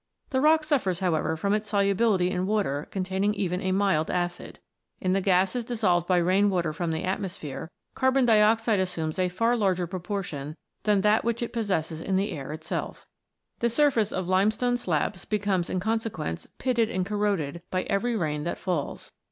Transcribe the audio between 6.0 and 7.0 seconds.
by rain water from